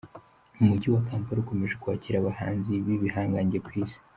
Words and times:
Umujyi 0.61 0.87
wa 0.93 1.01
Kampala 1.07 1.39
ukomeje 1.41 1.75
kwakira 1.81 2.15
abahanzi 2.19 2.71
b’ibihangange 2.85 3.57
ku 3.65 3.71
isi. 3.81 3.97